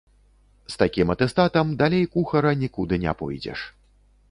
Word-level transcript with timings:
З 0.75 0.79
такім 0.81 1.11
атэстатам 1.15 1.75
далей 1.83 2.07
кухара 2.17 2.51
нікуды 2.65 3.01
не 3.07 3.17
пойдзеш. 3.23 3.59